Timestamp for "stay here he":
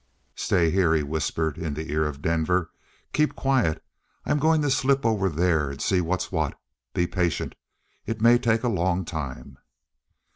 0.33-1.03